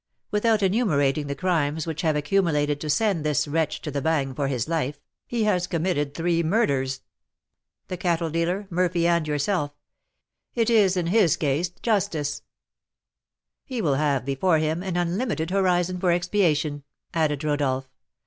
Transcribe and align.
Without 0.31 0.63
enumerating 0.63 1.27
the 1.27 1.35
crimes 1.35 1.85
which 1.85 2.01
have 2.01 2.15
accumulated 2.15 2.81
to 2.81 2.89
send 2.89 3.23
this 3.23 3.47
wretch 3.47 3.81
to 3.83 3.91
the 3.91 4.01
Bagne 4.01 4.33
for 4.33 4.47
his 4.47 4.67
life, 4.67 4.99
he 5.27 5.43
has 5.43 5.67
committed 5.67 6.15
three 6.15 6.41
murders, 6.41 7.01
the 7.87 7.97
cattle 7.97 8.31
dealer, 8.31 8.65
Murphy, 8.71 9.05
and 9.07 9.27
yourself; 9.27 9.75
it 10.55 10.71
is 10.71 10.97
in 10.97 11.05
his 11.05 11.37
case 11.37 11.69
justice" 11.69 12.41
"He 13.63 13.79
will 13.79 13.93
have 13.93 14.25
before 14.25 14.57
him 14.57 14.81
an 14.81 14.97
unlimited 14.97 15.51
horizon 15.51 15.99
for 15.99 16.11
expiation," 16.11 16.81
added 17.13 17.43
Rodolph. 17.43 17.87